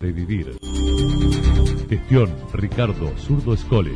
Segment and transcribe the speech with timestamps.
[0.00, 0.58] de vivir.
[1.90, 3.92] Gestión Ricardo Zurdo Escole.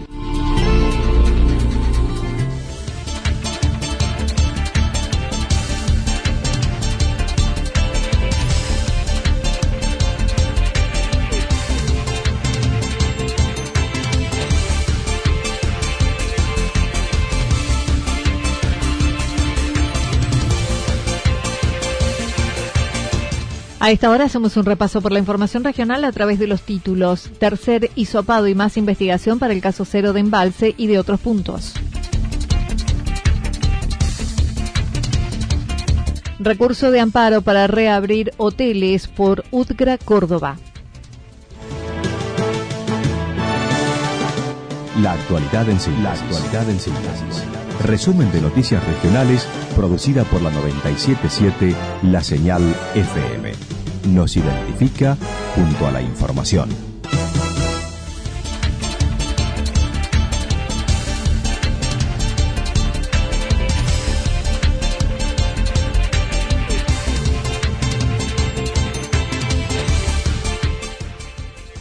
[23.85, 27.29] A esta hora hacemos un repaso por la información regional a través de los títulos.
[27.39, 31.75] Tercer hisopado y más investigación para el caso cero de embalse y de otros puntos.
[36.39, 40.57] Recurso de amparo para reabrir hoteles por UTGRA Córdoba.
[45.03, 46.05] La actualidad en síntesis.
[46.05, 47.45] La actualidad en síntesis.
[47.85, 49.47] Resumen de noticias regionales
[49.77, 51.75] producida por la 977
[52.05, 52.63] La Señal
[52.95, 53.74] FM
[54.07, 55.17] nos identifica
[55.55, 56.69] junto a la información.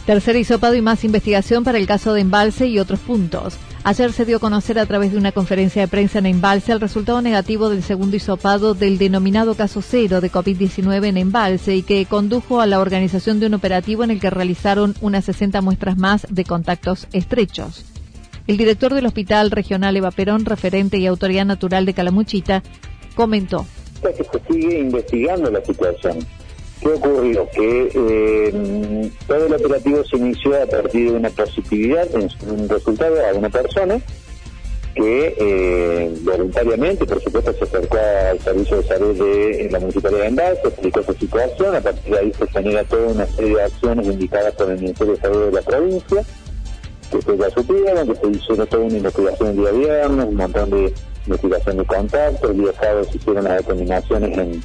[0.06, 3.56] Tercer hisopado y más investigación para el caso de embalse y otros puntos.
[3.86, 6.80] Ayer se dio a conocer a través de una conferencia de prensa en Embalse el
[6.80, 12.06] resultado negativo del segundo hisopado del denominado caso cero de COVID-19 en Embalse y que
[12.06, 16.26] condujo a la organización de un operativo en el que realizaron unas 60 muestras más
[16.30, 17.84] de contactos estrechos.
[18.46, 22.62] El director del Hospital Regional Eva Perón, referente y autoridad natural de Calamuchita,
[23.14, 23.66] comentó.
[24.48, 26.20] Investigando la situación
[26.84, 27.48] ¿Qué ocurrió?
[27.48, 33.32] Que eh, todo el operativo se inició a partir de una positividad un resultado a
[33.32, 33.98] una persona
[34.94, 40.26] que eh, voluntariamente, por supuesto, se acercó al servicio de salud de la Municipalidad de
[40.26, 44.06] Envase, explicó su situación, a partir de ahí se genera toda una serie de acciones
[44.06, 46.22] indicadas por el Ministerio de Salud de la provincia,
[47.10, 50.70] que ustedes ya supieron, que se hizo toda una investigación el día viernes, un montón
[50.70, 50.94] de
[51.26, 54.62] investigación de contactos, el día sábado se hicieron las determinaciones en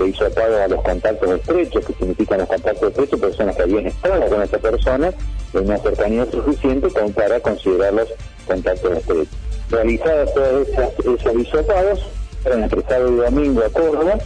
[0.00, 3.86] se hizo atado a los contactos estrechos, que significan los contactos estrechos, personas que habían
[3.86, 5.12] estado con esa persona
[5.52, 8.08] en una cercanía suficiente como para considerarlos
[8.46, 9.28] contactos estrechos.
[9.70, 12.00] Realizados todos esos, esos hisopados,
[12.42, 14.18] fueron sábado y domingo a Córdoba,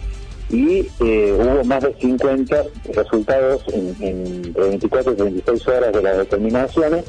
[0.51, 2.65] y eh, hubo más de 50
[2.95, 7.05] resultados en, en 24 y 36 horas de las determinaciones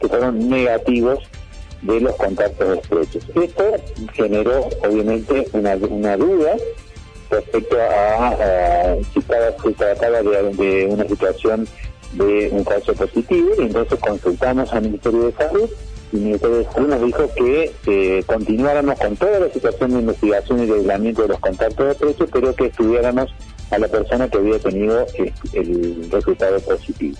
[0.00, 1.18] que fueron negativos
[1.82, 3.24] de los contactos estrechos.
[3.34, 3.64] Esto
[4.12, 5.76] generó obviamente una
[6.16, 6.56] duda
[7.34, 11.66] respecto a, si se trataba de, una situación
[12.12, 15.70] de un caso positivo y entonces consultamos al Ministerio de Salud
[16.12, 20.00] y el Ministerio de Salud nos dijo que eh, continuáramos con toda la situación de
[20.00, 23.34] investigación y de aislamiento de los contactos de precio, pero que estuviéramos
[23.70, 25.04] a la persona que había tenido
[25.54, 27.16] el resultado positivo.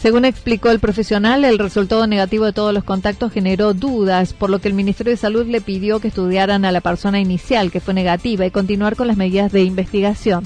[0.00, 4.60] Según explicó el profesional, el resultado negativo de todos los contactos generó dudas, por lo
[4.60, 7.94] que el Ministerio de Salud le pidió que estudiaran a la persona inicial, que fue
[7.94, 10.44] negativa, y continuar con las medidas de investigación.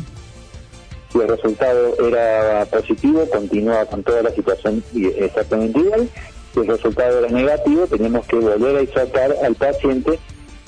[1.12, 6.08] Si el resultado era positivo, continúa con toda la situación exactamente igual.
[6.54, 10.19] Si el resultado era negativo, tenemos que volver a sacar al paciente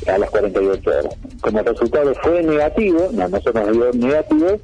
[0.07, 1.17] a las 48 horas.
[1.41, 4.61] Como el resultado fue negativo, no, nosotros nos dio negativo,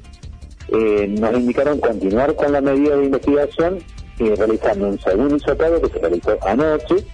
[0.67, 3.79] eh, nos indicaron continuar con la medida de investigación
[4.29, 7.05] realizando un segundo hisopado que se realizó anoche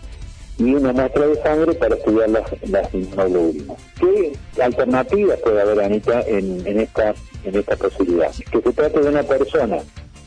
[0.57, 2.89] y una muestra de sangre para estudiar las, las.
[2.89, 7.13] ¿Qué alternativas puede haber, Anita, en, en, esta,
[7.43, 8.31] en esta posibilidad?
[8.51, 9.77] Que se trate de una persona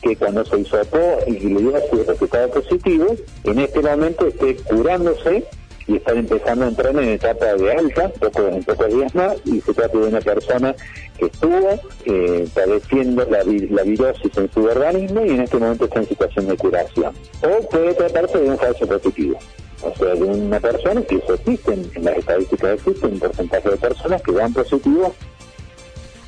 [0.01, 5.45] que cuando se hisopó y le dio su resultado positivo, en este momento esté curándose
[5.91, 9.59] y estar empezando a entrar en etapa de alta, poco, en pocos días más, y
[9.59, 10.75] se trata de una persona
[11.17, 15.99] que estuvo eh, padeciendo la, la virosis en su organismo y en este momento está
[15.99, 17.13] en situación de curación.
[17.41, 19.37] O puede tratarse de un falso positivo.
[19.83, 23.77] O sea, de una persona que eso existe, en las estadísticas existe un porcentaje de
[23.77, 25.13] personas que dan positivo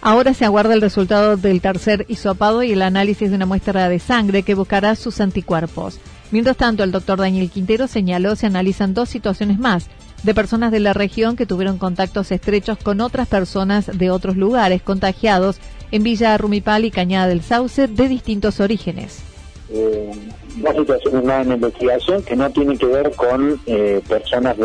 [0.06, 4.00] Ahora se aguarda el resultado del tercer hisopado y el análisis de una muestra de
[4.00, 5.98] sangre que buscará sus anticuerpos.
[6.30, 9.88] Mientras tanto, el doctor Daniel Quintero señaló se analizan dos situaciones más
[10.24, 14.82] de personas de la región que tuvieron contactos estrechos con otras personas de otros lugares
[14.82, 15.60] contagiados
[15.92, 19.22] en Villa Rumipal y Cañada del Sauce de distintos orígenes.
[19.70, 20.12] Eh,
[20.58, 24.58] dos situaciones más en investigación que no tienen que ver con eh, personas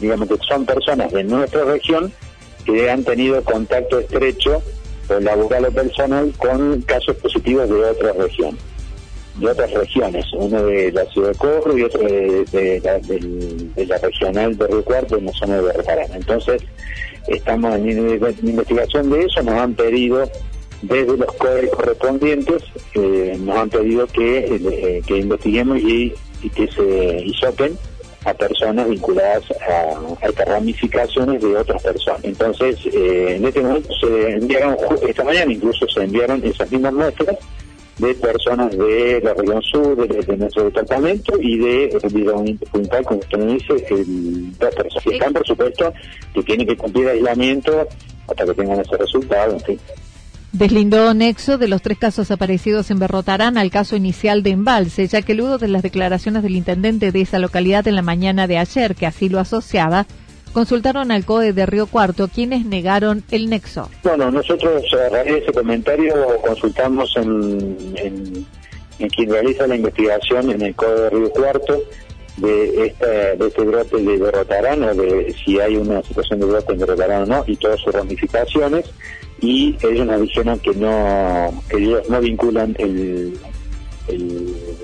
[0.00, 2.12] digamos que son personas de nuestra región
[2.64, 4.62] que han tenido contacto estrecho
[5.20, 8.56] laboral o personal con casos positivos de otra región
[9.36, 14.66] de otras regiones, uno de la ciudad de Corro y otro de, la, regional de
[14.66, 16.12] Río Cuarto en la zona de Berparán.
[16.12, 16.62] Entonces,
[17.28, 17.88] estamos en,
[18.42, 20.28] investigación de eso, nos han pedido
[20.82, 22.62] desde los códigos correspondientes
[22.94, 26.12] eh, nos han pedido que, eh, investiguemos y,
[26.56, 27.78] que se hisopen
[28.24, 32.24] a personas vinculadas a, estas ramificaciones de otras personas.
[32.24, 34.76] Entonces, eh, en este momento se enviaron,
[35.06, 37.36] esta mañana incluso se enviaron esas mismas muestras
[37.98, 43.38] de personas de la región sur, de, nuestro departamento y de Virón Puntal, como usted
[43.38, 45.04] me dice, el, dos personas.
[45.04, 45.92] que Están, por supuesto,
[46.34, 47.86] que tienen que cumplir aislamiento
[48.28, 49.80] hasta que tengan ese resultado, en fin.
[50.52, 55.22] Deslindó nexo de los tres casos aparecidos en Berrotarán al caso inicial de Embalse, ya
[55.22, 58.94] que luego de las declaraciones del intendente de esa localidad en la mañana de ayer,
[58.94, 60.06] que así lo asociaba,
[60.52, 63.88] consultaron al COE de Río Cuarto, quienes negaron el nexo.
[64.02, 66.14] Bueno, nosotros a raíz de ese comentario
[66.46, 68.46] consultamos en,
[68.98, 71.80] en, quien realiza la investigación en el COE de Río Cuarto
[72.36, 76.74] de, esta, de este brote de Berrotarán o de si hay una situación de brote
[76.74, 78.92] en Berrotarán o no y todas sus ramificaciones
[79.42, 83.38] y ellos nos dijeron que no que ellos no vinculan el,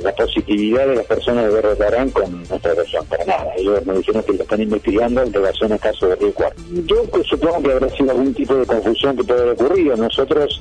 [0.03, 3.53] la positividad de las personas de Berrotarán con nuestra región, para nada.
[3.57, 6.63] Ellos nos dijeron que lo están investigando en relación al caso de Río Cuarto.
[6.87, 9.97] Yo pues, supongo que habrá sido algún tipo de confusión que puede haber ocurrido.
[9.97, 10.61] Nosotros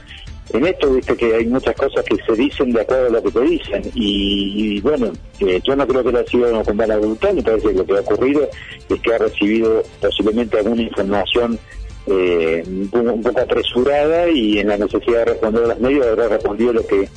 [0.53, 3.31] en esto, viste que hay muchas cosas que se dicen de acuerdo a lo que
[3.31, 3.81] te dicen.
[3.93, 7.73] Y, bueno, eh, yo no creo que haya sido con mala voluntad, me parece que
[7.73, 8.49] lo que ha ocurrido
[8.89, 11.59] es que ha recibido posiblemente alguna información
[12.07, 16.73] eh, un, poco apresurada y en la necesidad de responder a los medios habrá respondido
[16.73, 17.07] lo que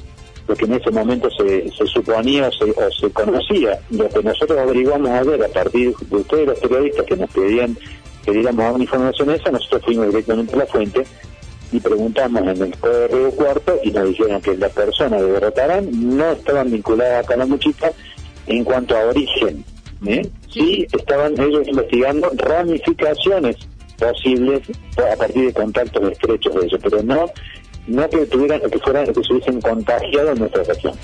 [0.49, 3.79] lo que en ese momento se, se suponía o se, o se conocía.
[3.91, 7.77] Lo que nosotros averiguamos a ver a partir de ustedes, los periodistas, que nos pedían
[8.25, 11.05] que diéramos alguna información esa, nosotros fuimos directamente a la fuente
[11.73, 15.31] y preguntamos en el Código de Río Cuarto y nos dijeron que las personas de
[15.31, 17.93] Berrotarán no estaban vinculadas a Calamuchita
[18.47, 19.65] en cuanto a origen.
[20.07, 20.29] ¿eh?
[20.53, 23.57] Sí estaban ellos investigando ramificaciones
[24.01, 24.63] posibles
[24.99, 27.27] a partir de contactos estrechos de ellos, pero no
[27.87, 30.95] no que tuvieran que fueran que se hubiesen contagiado en nuestra región.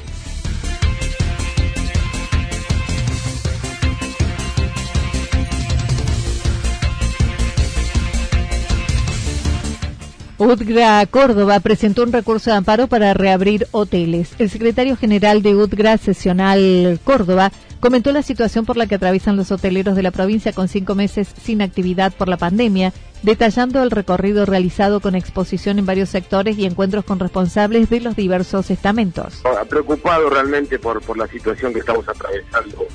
[10.39, 14.35] UDGRA Córdoba presentó un recurso de amparo para reabrir hoteles.
[14.39, 19.51] El secretario general de UDGRA Sesional Córdoba comentó la situación por la que atraviesan los
[19.51, 22.93] hoteleros de la provincia con cinco meses sin actividad por la pandemia,
[23.23, 28.15] detallando el recorrido realizado con exposición en varios sectores y encuentros con responsables de los
[28.15, 29.43] diversos estamentos.
[29.71, 32.87] Preocupado realmente por, por la situación que estamos atravesando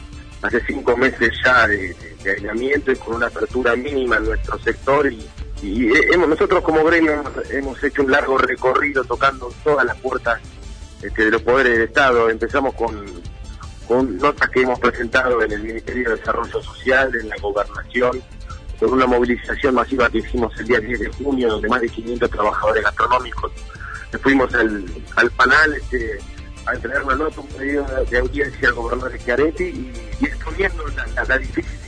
[0.43, 5.11] hace cinco meses ya de, de aislamiento y con una apertura mínima en nuestro sector
[5.11, 5.19] y
[5.61, 10.41] y hemos, nosotros como gremio hemos, hecho un largo recorrido tocando todas las puertas
[11.01, 12.29] este, de los poderes del Estado.
[12.29, 13.21] Empezamos con,
[14.17, 18.21] notas que hemos presentado en el Ministerio de Desarrollo Social, en la Gobernación,
[18.79, 22.29] con una movilización masiva que hicimos el día 10 de junio, donde más de 500
[22.29, 23.51] trabajadores gastronómicos
[24.19, 24.85] fuimos al,
[25.15, 26.19] al panel este,
[26.65, 31.25] a entregar una nota, un pedido de audiencia al gobernador Schiaretti y, y exponiendo la,
[31.25, 31.80] la difícil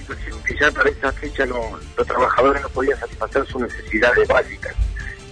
[0.45, 4.75] que ya para esa fecha los trabajadores no podían satisfacer sus necesidades básicas.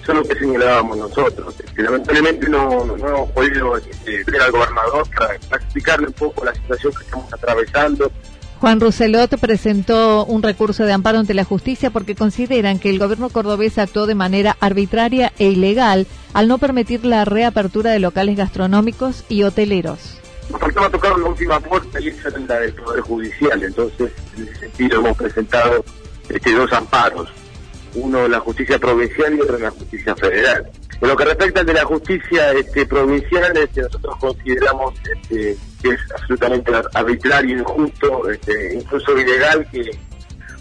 [0.02, 1.56] Eso es lo que señalábamos nosotros.
[1.64, 6.54] Este, lamentablemente no, no, hemos podido este, ver al gobernador para, explicarle un poco la
[6.56, 8.12] situación que estamos atravesando.
[8.60, 13.30] Juan Roselot presentó un recurso de amparo ante la justicia porque consideran que el gobierno
[13.30, 19.24] cordobés actuó de manera arbitraria e ilegal al no permitir la reapertura de locales gastronómicos
[19.30, 20.21] y hoteleros
[20.52, 23.64] nos faltaba tocar la última puerta y esa es la del Poder Judicial.
[23.64, 25.84] Entonces, en ese sentido hemos presentado
[26.30, 27.30] este, dos amparos.
[27.94, 30.70] Uno la justicia provincial y otro la justicia federal.
[31.02, 35.90] En lo que respecta al de la justicia este, provincial, este, nosotros consideramos este, que
[35.90, 39.92] es absolutamente arbitrario, injusto, este, incluso ilegal que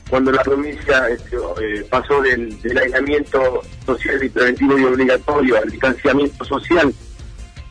[0.08, 5.70] cuando la provincia este, eh, pasó del, del aislamiento social y preventivo y obligatorio al
[5.70, 6.92] distanciamiento social,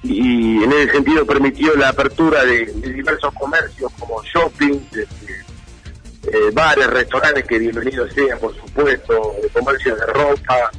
[0.04, 7.46] y en ese sentido permitió la apertura de, diversos comercios como shopping, eh, bares, restaurantes
[7.46, 10.72] que bienvenidos sean, por supuesto, comercios de ropa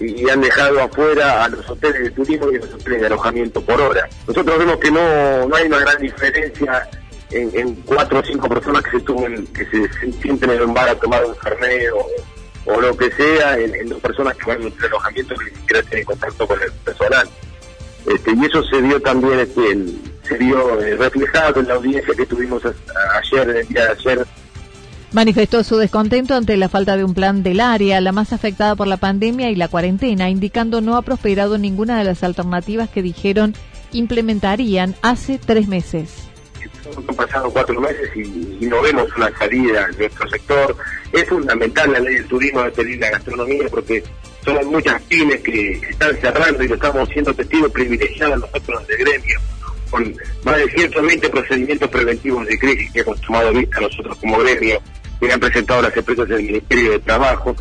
[0.00, 3.60] y han dejado afuera a los hoteles de turismo y a los hoteles de alojamiento
[3.62, 4.08] por hora.
[4.26, 6.88] Nosotros vemos que no, no hay una gran diferencia
[7.30, 10.94] en, cuatro o cinco personas que se tomen, que se sienten en un bar a
[10.94, 11.90] tomar un fernet
[12.66, 15.82] o, lo que sea, en, dos personas que van a un alojamiento que ni siquiera
[15.84, 17.28] tienen contacto con el personal.
[18.06, 19.76] Este, y eso se vio también, este,
[20.22, 24.26] se vio eh, reflejado en la audiencia que tuvimos ayer, el día de ayer.
[25.12, 28.86] Manifestó su descontento ante la falta de un plan del área, la más afectada por
[28.86, 33.54] la pandemia y la cuarentena, indicando no ha prosperado ninguna de las alternativas que dijeron
[33.92, 36.28] implementarían hace tres meses.
[36.96, 40.76] Han pasado cuatro meses y, no vemos una salida en nuestro sector.
[41.12, 44.04] Es fundamental la ley del turismo de pedir la gastronomía porque
[44.44, 49.40] son muchas pymes que están cerrando y lo estamos siendo testigos privilegiados nosotros de gremio,
[49.90, 54.80] con más de 120 procedimientos preventivos de crisis que hemos tomado vista nosotros como gremio,
[55.20, 57.54] que han presentado las empresas del Ministerio de Trabajo,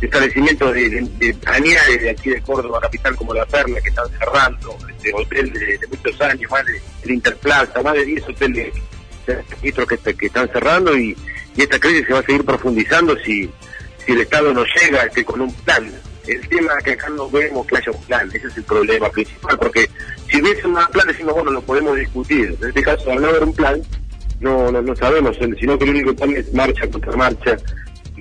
[0.00, 5.12] establecimientos de, de, de aquí de Córdoba capital como la Perla que están cerrando, este,
[5.14, 8.72] hotel de, muchos años, más de, Interplaza, más de 10 hoteles
[9.26, 11.16] que, están cerrando y,
[11.56, 13.48] y, esta crisis se va a seguir profundizando si,
[14.04, 15.92] si el Estado no llega este, con un plan.
[16.26, 19.08] El tema es que acá no vemos que haya un plan, ese es el problema
[19.10, 19.88] principal, porque
[20.28, 22.56] si hubiese un plan decimos, bueno, lo podemos discutir.
[22.60, 23.80] En este caso, al no haber un plan,
[24.40, 27.56] no, no, no sabemos, sino que el único plan es marcha contra marcha,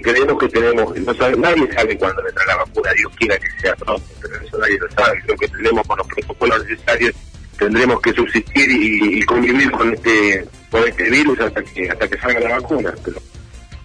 [0.01, 3.75] creemos que tenemos, no sabe, nadie sabe cuándo vendrá la vacuna, Dios quiera que sea
[3.75, 7.15] pronto, pero eso nadie lo sabe, creo que tenemos con los protocolos necesarios,
[7.57, 12.39] tendremos que subsistir y, convivir con este, con este virus hasta que, hasta que salga
[12.41, 12.93] la vacuna.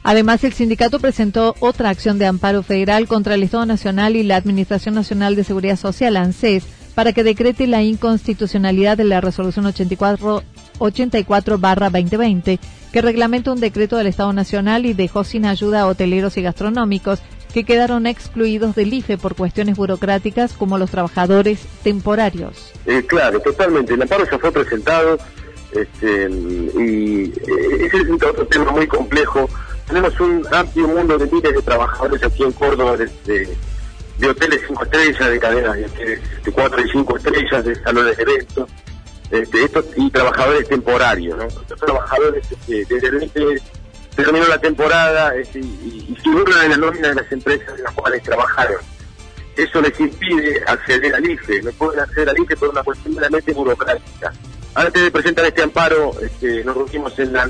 [0.03, 4.37] Además, el sindicato presentó otra acción de amparo federal contra el Estado Nacional y la
[4.37, 6.65] Administración Nacional de Seguridad Social, ANSES,
[6.95, 10.43] para que decrete la inconstitucionalidad de la resolución 84
[10.81, 12.59] 84-2020,
[12.93, 17.21] que reglamenta un decreto del Estado Nacional y dejó sin ayuda a hoteleros y gastronómicos
[17.53, 22.73] que quedaron excluidos del IFE por cuestiones burocráticas como los trabajadores temporarios.
[22.87, 23.95] Eh, claro, totalmente.
[23.95, 25.19] El amparo ya fue presentado
[25.73, 29.49] este, y eh, ese es otro tema muy complejo.
[29.91, 33.11] Tenemos un amplio mundo de miles de trabajadores aquí en Córdoba, de,
[34.19, 36.21] de, hoteles cinco estrellas, de cadenas de,
[36.53, 38.71] cuatro y cinco estrellas, de salones de eventos
[39.33, 41.45] este, estos y trabajadores temporarios, ¿no?
[41.45, 43.63] Estos trabajadores este, desde el
[44.15, 48.23] terminó la temporada este, y, figuran en la nómina de las empresas en las cuales
[48.23, 48.79] trabajaron.
[49.57, 53.53] Eso les impide acceder al IFE, no pueden acceder al IFE por una cuestión meramente
[53.53, 54.33] burocrática.
[54.73, 57.43] Antes de presentar este amparo, este, nos reunimos en la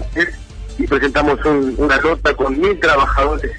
[0.80, 3.52] y presentamos una nota con mil trabajadores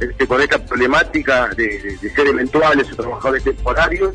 [0.00, 4.12] este, con esta problemática de, de ser eventuales o trabajadores temporarios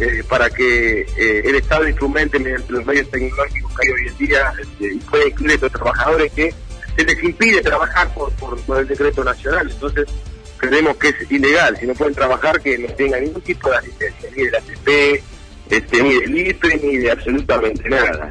[0.00, 4.18] eh, para que eh, el Estado instrumente mediante los medios tecnológicos que hay hoy en
[4.26, 6.54] día este, y pueda incluir a estos trabajadores que
[6.96, 8.32] se les impide trabajar por,
[8.80, 9.70] el decreto nacional.
[9.70, 10.08] Entonces,
[10.56, 11.76] creemos que es ilegal.
[11.78, 15.22] Si no pueden trabajar, que no tengan ningún tipo de asistencia, ni del ACP,
[15.70, 18.30] este, ni del IFE, ni de absolutamente nada.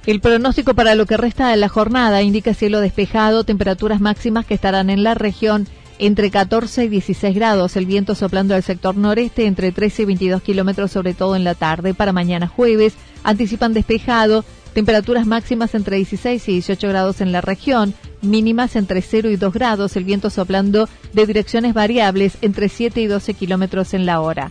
[0.06, 4.56] El pronóstico para lo que resta de la jornada indica cielo despejado, temperaturas máximas que
[4.56, 5.68] estarán en la región
[6.02, 10.42] entre 14 y 16 grados, el viento soplando al sector noreste entre 13 y 22
[10.42, 11.94] kilómetros, sobre todo en la tarde.
[11.94, 14.44] Para mañana jueves, anticipan despejado,
[14.74, 17.94] temperaturas máximas entre 16 y 18 grados en la región,
[18.24, 23.06] mínimas entre 0 y 2 grados, el viento soplando de direcciones variables entre 7 y
[23.06, 24.50] 12 kilómetros en la hora.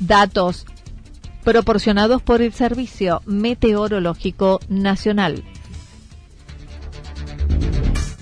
[0.00, 0.64] Datos
[1.44, 5.44] proporcionados por el Servicio Meteorológico Nacional.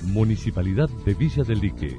[0.03, 1.99] Municipalidad de Villa del Lique